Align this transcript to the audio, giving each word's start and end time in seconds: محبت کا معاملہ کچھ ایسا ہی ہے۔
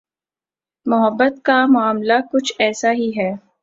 محبت 0.85 1.33
کا 1.43 1.65
معاملہ 1.65 2.13
کچھ 2.31 2.53
ایسا 2.59 2.91
ہی 2.91 3.11
ہے۔ 3.17 3.31